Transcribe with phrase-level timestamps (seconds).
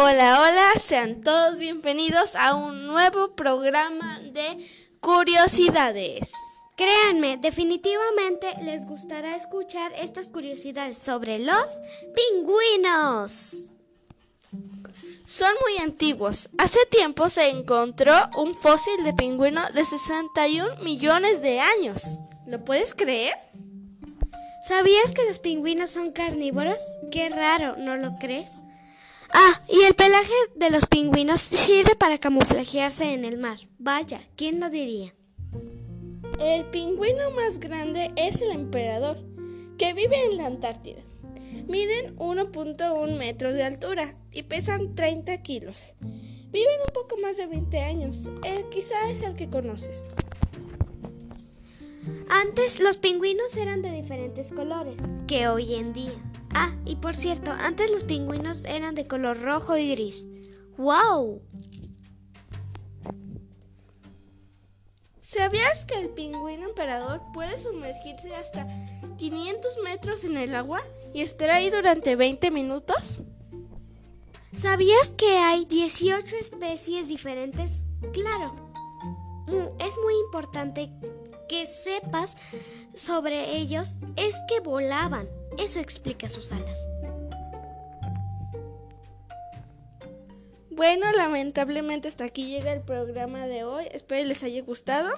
[0.00, 4.64] Hola, hola, sean todos bienvenidos a un nuevo programa de
[5.00, 6.30] curiosidades.
[6.76, 11.66] Créanme, definitivamente les gustará escuchar estas curiosidades sobre los
[12.14, 13.70] pingüinos.
[15.26, 16.48] Son muy antiguos.
[16.58, 22.20] Hace tiempo se encontró un fósil de pingüino de 61 millones de años.
[22.46, 23.34] ¿Lo puedes creer?
[24.62, 26.78] ¿Sabías que los pingüinos son carnívoros?
[27.10, 28.60] Qué raro, ¿no lo crees?
[29.30, 33.58] Ah, y el pelaje de los pingüinos sirve para camuflajearse en el mar.
[33.78, 35.14] Vaya, ¿quién lo diría?
[36.40, 39.18] El pingüino más grande es el emperador,
[39.76, 41.02] que vive en la Antártida.
[41.66, 45.94] Miden 1.1 metros de altura y pesan 30 kilos.
[46.00, 48.30] Viven un poco más de 20 años.
[48.44, 50.04] Eh, quizá es el que conoces.
[52.30, 56.14] Antes los pingüinos eran de diferentes colores que hoy en día.
[56.54, 60.26] Ah, y por cierto, antes los pingüinos eran de color rojo y gris.
[60.76, 61.42] ¡Wow!
[65.20, 68.66] ¿Sabías que el pingüino emperador puede sumergirse hasta
[69.18, 70.82] 500 metros en el agua
[71.12, 73.22] y estar ahí durante 20 minutos?
[74.54, 77.90] ¿Sabías que hay 18 especies diferentes?
[78.14, 78.54] Claro.
[79.78, 80.90] Es muy importante
[81.48, 82.36] que sepas
[82.94, 85.28] sobre ellos es que volaban.
[85.58, 86.88] Eso explica sus alas.
[90.70, 93.86] Bueno, lamentablemente hasta aquí llega el programa de hoy.
[93.90, 95.10] Espero les haya gustado.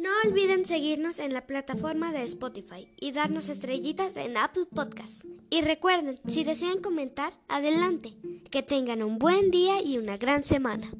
[0.00, 5.26] No olviden seguirnos en la plataforma de Spotify y darnos estrellitas en Apple Podcasts.
[5.50, 8.14] Y recuerden, si desean comentar, adelante.
[8.50, 10.90] Que tengan un buen día y una gran semana.